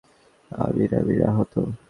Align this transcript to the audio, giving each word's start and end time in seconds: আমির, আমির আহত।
আমির, 0.51 0.91
আমির 0.95 1.21
আহত। 1.29 1.53